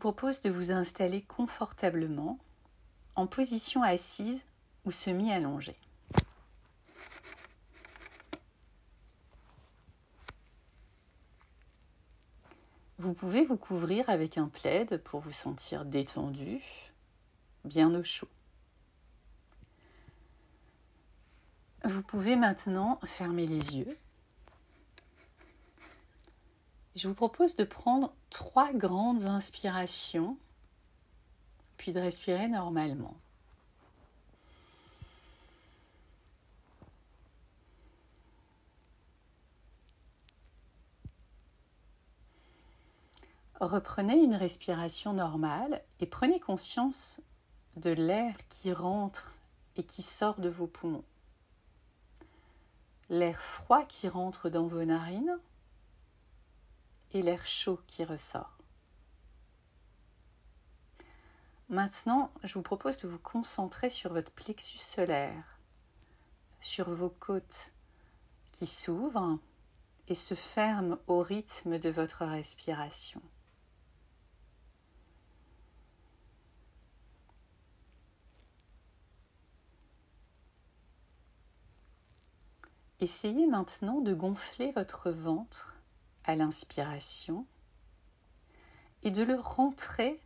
propose 0.00 0.40
de 0.40 0.50
vous 0.50 0.72
installer 0.72 1.22
confortablement 1.22 2.38
en 3.14 3.28
position 3.28 3.84
assise 3.84 4.44
ou 4.84 4.90
semi-allongée. 4.90 5.76
Vous 12.98 13.14
pouvez 13.14 13.44
vous 13.44 13.56
couvrir 13.56 14.08
avec 14.10 14.36
un 14.36 14.48
plaid 14.48 15.02
pour 15.04 15.20
vous 15.20 15.32
sentir 15.32 15.84
détendu, 15.84 16.60
bien 17.64 17.94
au 17.94 18.02
chaud. 18.02 18.28
Vous 21.84 22.02
pouvez 22.02 22.36
maintenant 22.36 23.00
fermer 23.04 23.46
les 23.46 23.76
yeux. 23.76 23.96
Je 26.96 27.06
vous 27.06 27.14
propose 27.14 27.56
de 27.56 27.64
prendre 27.64 28.12
trois 28.30 28.72
grandes 28.72 29.22
inspirations, 29.22 30.36
puis 31.76 31.92
de 31.92 32.00
respirer 32.00 32.48
normalement. 32.48 33.16
Reprenez 43.60 44.16
une 44.16 44.34
respiration 44.34 45.12
normale 45.12 45.82
et 46.00 46.06
prenez 46.06 46.40
conscience 46.40 47.20
de 47.76 47.90
l'air 47.90 48.34
qui 48.48 48.72
rentre 48.72 49.34
et 49.76 49.84
qui 49.84 50.02
sort 50.02 50.40
de 50.40 50.48
vos 50.48 50.66
poumons. 50.66 51.04
L'air 53.10 53.40
froid 53.40 53.84
qui 53.84 54.08
rentre 54.08 54.48
dans 54.48 54.66
vos 54.66 54.84
narines 54.84 55.38
et 57.12 57.22
l'air 57.22 57.44
chaud 57.44 57.80
qui 57.86 58.04
ressort. 58.04 58.56
Maintenant, 61.68 62.32
je 62.42 62.54
vous 62.54 62.62
propose 62.62 62.96
de 62.96 63.06
vous 63.06 63.18
concentrer 63.18 63.90
sur 63.90 64.12
votre 64.12 64.32
plexus 64.32 64.78
solaire, 64.78 65.60
sur 66.60 66.90
vos 66.90 67.10
côtes 67.10 67.68
qui 68.50 68.66
s'ouvrent 68.66 69.38
et 70.08 70.16
se 70.16 70.34
ferment 70.34 70.98
au 71.06 71.20
rythme 71.20 71.78
de 71.78 71.88
votre 71.88 72.24
respiration. 72.24 73.22
Essayez 82.98 83.46
maintenant 83.46 84.00
de 84.00 84.12
gonfler 84.12 84.72
votre 84.72 85.10
ventre 85.10 85.79
à 86.24 86.36
l'inspiration 86.36 87.46
et 89.02 89.10
de 89.10 89.22
le 89.22 89.34
rentrer 89.34 90.20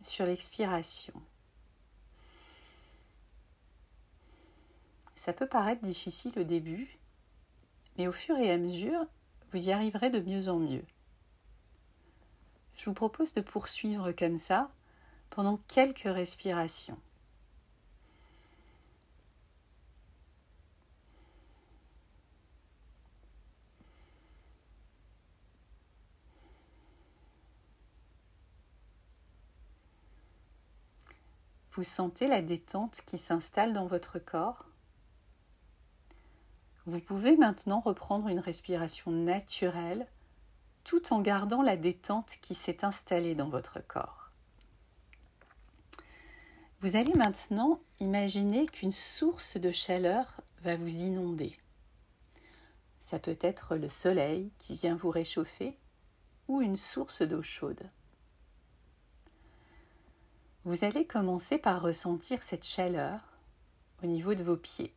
sur 0.00 0.24
l'expiration. 0.26 1.14
Ça 5.14 5.32
peut 5.32 5.48
paraître 5.48 5.82
difficile 5.82 6.38
au 6.38 6.44
début, 6.44 6.98
mais 7.96 8.06
au 8.06 8.12
fur 8.12 8.36
et 8.36 8.50
à 8.50 8.58
mesure, 8.58 9.06
vous 9.52 9.68
y 9.68 9.72
arriverez 9.72 10.10
de 10.10 10.20
mieux 10.20 10.48
en 10.48 10.58
mieux. 10.58 10.84
Je 12.76 12.86
vous 12.86 12.94
propose 12.94 13.32
de 13.32 13.40
poursuivre 13.40 14.12
comme 14.12 14.38
ça 14.38 14.70
pendant 15.30 15.58
quelques 15.68 16.00
respirations. 16.00 16.98
Vous 31.74 31.82
sentez 31.82 32.28
la 32.28 32.40
détente 32.40 33.00
qui 33.04 33.18
s'installe 33.18 33.72
dans 33.72 33.86
votre 33.86 34.20
corps? 34.20 34.66
Vous 36.86 37.00
pouvez 37.00 37.36
maintenant 37.36 37.80
reprendre 37.80 38.28
une 38.28 38.38
respiration 38.38 39.10
naturelle 39.10 40.06
tout 40.84 41.12
en 41.12 41.20
gardant 41.20 41.62
la 41.62 41.76
détente 41.76 42.36
qui 42.40 42.54
s'est 42.54 42.84
installée 42.84 43.34
dans 43.34 43.48
votre 43.48 43.84
corps. 43.84 44.30
Vous 46.78 46.94
allez 46.94 47.14
maintenant 47.14 47.80
imaginer 47.98 48.66
qu'une 48.66 48.92
source 48.92 49.56
de 49.56 49.72
chaleur 49.72 50.42
va 50.62 50.76
vous 50.76 51.02
inonder. 51.02 51.58
Ça 53.00 53.18
peut 53.18 53.38
être 53.40 53.74
le 53.74 53.88
soleil 53.88 54.52
qui 54.58 54.74
vient 54.74 54.94
vous 54.94 55.10
réchauffer 55.10 55.76
ou 56.46 56.60
une 56.60 56.76
source 56.76 57.22
d'eau 57.22 57.42
chaude. 57.42 57.84
Vous 60.64 60.84
allez 60.84 61.06
commencer 61.06 61.58
par 61.58 61.82
ressentir 61.82 62.42
cette 62.42 62.64
chaleur 62.64 63.20
au 64.02 64.06
niveau 64.06 64.34
de 64.34 64.42
vos 64.42 64.56
pieds, 64.56 64.94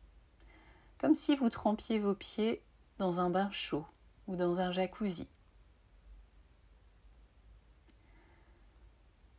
comme 0.96 1.14
si 1.14 1.36
vous 1.36 1.50
trempiez 1.50 1.98
vos 1.98 2.14
pieds 2.14 2.62
dans 2.96 3.20
un 3.20 3.28
bain 3.28 3.50
chaud 3.50 3.84
ou 4.28 4.36
dans 4.36 4.60
un 4.60 4.70
jacuzzi. 4.70 5.28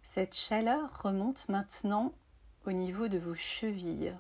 Cette 0.04 0.36
chaleur 0.36 1.02
remonte 1.02 1.50
maintenant 1.50 2.14
au 2.68 2.74
niveau 2.74 3.08
de 3.08 3.18
vos 3.18 3.34
chevilles. 3.34 4.16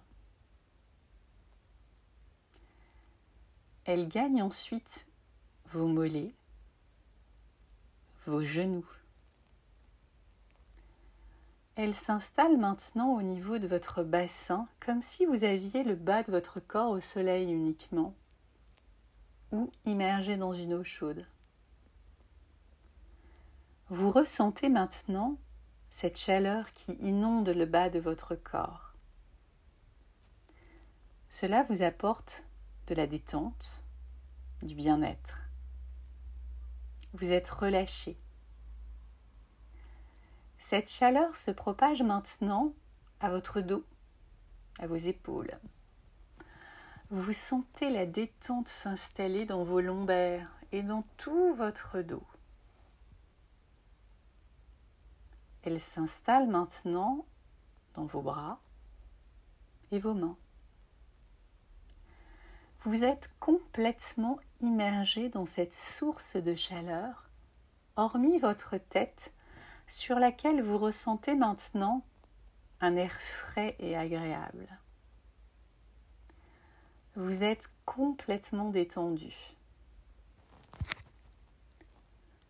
Elle 3.85 4.07
gagne 4.07 4.41
ensuite 4.41 5.05
vos 5.67 5.87
mollets, 5.87 6.33
vos 8.25 8.43
genoux. 8.43 8.87
Elle 11.81 11.93
s'installe 11.93 12.57
maintenant 12.57 13.13
au 13.15 13.21
niveau 13.21 13.57
de 13.57 13.65
votre 13.65 14.03
bassin, 14.03 14.67
comme 14.81 15.01
si 15.01 15.25
vous 15.25 15.45
aviez 15.45 15.85
le 15.85 15.95
bas 15.95 16.23
de 16.23 16.31
votre 16.33 16.59
corps 16.59 16.89
au 16.89 16.99
soleil 16.99 17.53
uniquement, 17.53 18.13
ou 19.53 19.71
immergé 19.85 20.35
dans 20.35 20.51
une 20.51 20.73
eau 20.73 20.83
chaude. 20.83 21.25
Vous 23.87 24.09
ressentez 24.09 24.67
maintenant 24.67 25.37
cette 25.89 26.19
chaleur 26.19 26.73
qui 26.73 26.97
inonde 26.99 27.47
le 27.47 27.65
bas 27.65 27.89
de 27.89 27.99
votre 27.99 28.35
corps. 28.35 28.93
Cela 31.29 31.63
vous 31.63 31.81
apporte 31.81 32.45
de 32.87 32.93
la 32.93 33.07
détente, 33.07 33.83
du 34.63 34.75
bien-être. 34.75 35.43
Vous 37.13 37.31
êtes 37.31 37.47
relâché. 37.47 38.17
Cette 40.59 40.91
chaleur 40.91 41.37
se 41.37 41.51
propage 41.51 42.03
maintenant 42.03 42.73
à 43.21 43.29
votre 43.29 43.61
dos, 43.61 43.85
à 44.77 44.87
vos 44.87 44.97
épaules. 44.97 45.57
Vous 47.09 47.33
sentez 47.33 47.89
la 47.89 48.05
détente 48.05 48.67
s'installer 48.67 49.45
dans 49.45 49.63
vos 49.63 49.79
lombaires 49.79 50.59
et 50.73 50.83
dans 50.83 51.03
tout 51.17 51.53
votre 51.53 52.01
dos. 52.01 52.23
Elle 55.63 55.79
s'installe 55.79 56.47
maintenant 56.47 57.25
dans 57.93 58.05
vos 58.05 58.21
bras 58.21 58.59
et 59.91 59.99
vos 59.99 60.13
mains. 60.13 60.37
Vous 62.81 63.03
êtes 63.05 63.29
complètement 63.39 64.39
immergé 64.61 65.29
dans 65.29 65.45
cette 65.45 65.73
source 65.73 66.35
de 66.35 66.53
chaleur, 66.53 67.29
hormis 67.95 68.39
votre 68.39 68.77
tête 68.77 69.33
sur 69.89 70.19
laquelle 70.19 70.61
vous 70.61 70.77
ressentez 70.77 71.35
maintenant 71.35 72.03
un 72.79 72.95
air 72.95 73.11
frais 73.11 73.75
et 73.79 73.97
agréable. 73.97 74.67
Vous 77.15 77.43
êtes 77.43 77.69
complètement 77.85 78.69
détendu. 78.69 79.33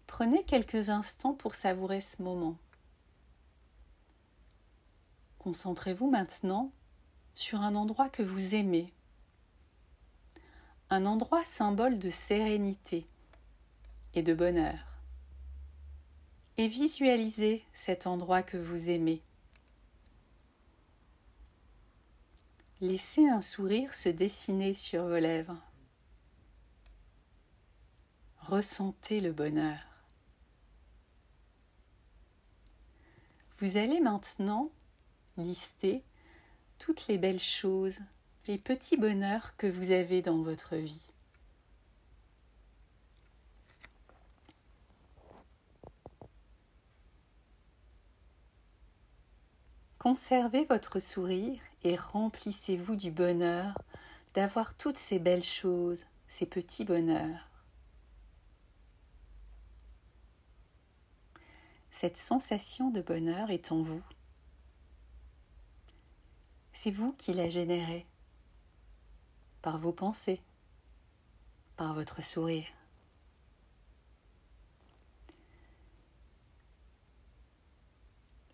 Prenez 0.05 0.43
quelques 0.43 0.89
instants 0.89 1.33
pour 1.33 1.55
savourer 1.55 2.01
ce 2.01 2.21
moment. 2.21 2.57
Concentrez-vous 5.39 6.09
maintenant 6.09 6.71
sur 7.33 7.61
un 7.61 7.73
endroit 7.73 8.09
que 8.09 8.21
vous 8.21 8.53
aimez, 8.53 8.93
un 10.89 11.05
endroit 11.05 11.45
symbole 11.45 11.97
de 11.97 12.09
sérénité 12.09 13.07
et 14.13 14.23
de 14.23 14.33
bonheur 14.33 14.98
et 16.59 16.67
visualisez 16.67 17.63
cet 17.73 18.05
endroit 18.05 18.43
que 18.43 18.57
vous 18.57 18.89
aimez. 18.89 19.21
Laissez 22.81 23.25
un 23.29 23.39
sourire 23.39 23.95
se 23.95 24.09
dessiner 24.09 24.73
sur 24.73 25.03
vos 25.03 25.19
lèvres. 25.19 25.55
Ressentez 28.39 29.21
le 29.21 29.31
bonheur. 29.31 29.79
Vous 33.59 33.77
allez 33.77 34.01
maintenant 34.01 34.69
lister 35.37 36.03
toutes 36.77 37.07
les 37.07 37.17
belles 37.17 37.39
choses, 37.39 38.01
les 38.47 38.57
petits 38.57 38.97
bonheurs 38.97 39.55
que 39.55 39.67
vous 39.67 39.91
avez 39.91 40.21
dans 40.21 40.41
votre 40.41 40.75
vie. 40.75 41.05
Conservez 49.99 50.63
votre 50.63 50.99
sourire 50.99 51.59
et 51.83 51.97
remplissez-vous 51.97 52.95
du 52.95 53.11
bonheur 53.11 53.77
d'avoir 54.33 54.73
toutes 54.73 54.97
ces 54.97 55.19
belles 55.19 55.43
choses, 55.43 56.05
ces 56.25 56.45
petits 56.45 56.85
bonheurs. 56.85 57.49
Cette 61.91 62.15
sensation 62.15 62.91
de 62.91 63.01
bonheur 63.01 63.51
est 63.51 63.73
en 63.73 63.83
vous. 63.83 64.03
C'est 66.71 66.91
vous 66.91 67.11
qui 67.11 67.33
la 67.33 67.49
générez 67.49 68.05
par 69.61 69.77
vos 69.77 69.91
pensées, 69.91 70.41
par 71.75 71.93
votre 71.93 72.23
sourire. 72.23 72.78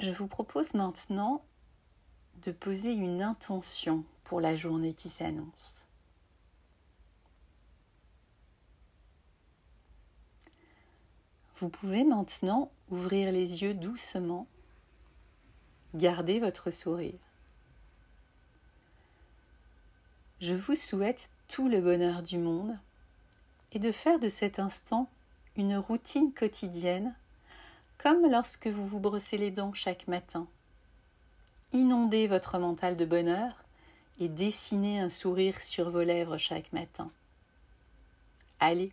Je 0.05 0.11
vous 0.11 0.27
propose 0.27 0.75
maintenant 0.75 1.43
de 2.43 2.51
poser 2.51 2.93
une 2.93 3.23
intention 3.23 4.03
pour 4.23 4.39
la 4.39 4.55
journée 4.55 4.93
qui 4.93 5.09
s'annonce. 5.09 5.87
Vous 11.55 11.69
pouvez 11.69 12.03
maintenant 12.03 12.71
ouvrir 12.91 13.31
les 13.31 13.63
yeux 13.63 13.73
doucement, 13.73 14.45
garder 15.95 16.39
votre 16.39 16.69
sourire. 16.69 17.17
Je 20.39 20.53
vous 20.53 20.75
souhaite 20.75 21.31
tout 21.47 21.67
le 21.67 21.81
bonheur 21.81 22.21
du 22.21 22.37
monde 22.37 22.77
et 23.71 23.79
de 23.79 23.91
faire 23.91 24.19
de 24.19 24.29
cet 24.29 24.59
instant 24.59 25.09
une 25.55 25.75
routine 25.75 26.31
quotidienne 26.31 27.15
comme 27.97 28.29
lorsque 28.29 28.67
vous 28.67 28.85
vous 28.85 28.99
brossez 28.99 29.37
les 29.37 29.51
dents 29.51 29.73
chaque 29.73 30.07
matin. 30.07 30.47
Inondez 31.73 32.27
votre 32.27 32.57
mental 32.59 32.95
de 32.95 33.05
bonheur 33.05 33.63
et 34.19 34.29
dessinez 34.29 34.99
un 34.99 35.09
sourire 35.09 35.61
sur 35.61 35.89
vos 35.89 36.03
lèvres 36.03 36.37
chaque 36.37 36.71
matin. 36.73 37.11
Allez, 38.59 38.91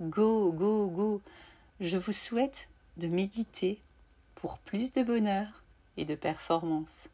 go, 0.00 0.52
go, 0.52 0.86
go. 0.86 1.20
Je 1.80 1.98
vous 1.98 2.12
souhaite 2.12 2.68
de 2.96 3.08
méditer 3.08 3.80
pour 4.34 4.58
plus 4.58 4.92
de 4.92 5.02
bonheur 5.02 5.62
et 5.96 6.04
de 6.04 6.14
performance. 6.14 7.08